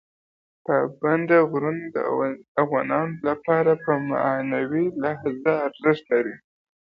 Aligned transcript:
پابندي 0.65 1.39
غرونه 1.51 1.85
د 1.95 1.97
افغانانو 2.63 3.15
لپاره 3.27 3.71
په 3.83 3.91
معنوي 4.09 4.85
لحاظ 5.03 5.43
ارزښت 5.65 6.03
لري. 6.13 6.35